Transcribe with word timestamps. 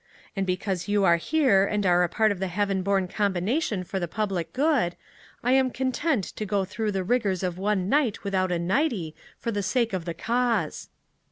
And 0.35 0.47
because 0.47 0.87
you 0.87 1.03
are 1.03 1.17
here 1.17 1.63
and 1.63 1.85
are 1.85 2.07
part 2.07 2.31
of 2.31 2.39
the 2.39 2.47
heaven 2.47 2.81
born 2.81 3.07
combination 3.07 3.83
for 3.83 3.99
the 3.99 4.07
public 4.07 4.51
good, 4.51 4.95
I 5.43 5.51
am 5.51 5.69
content 5.69 6.23
to 6.23 6.43
go 6.43 6.65
through 6.65 6.93
the 6.93 7.03
rigors 7.03 7.43
of 7.43 7.59
one 7.59 7.87
night 7.87 8.23
without 8.23 8.51
a 8.51 8.57
nightie 8.57 9.13
for 9.37 9.51
the 9.51 9.61
sake 9.61 9.93
of 9.93 10.05
the 10.05 10.15
cause!" 10.15 10.89